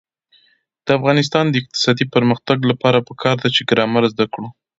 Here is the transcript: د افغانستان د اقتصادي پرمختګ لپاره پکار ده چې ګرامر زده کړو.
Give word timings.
د 0.85 0.87
افغانستان 0.99 1.45
د 1.49 1.55
اقتصادي 1.61 2.05
پرمختګ 2.15 2.57
لپاره 2.71 3.05
پکار 3.09 3.35
ده 3.43 3.49
چې 3.55 3.61
ګرامر 3.69 4.03
زده 4.13 4.25
کړو. 4.33 4.47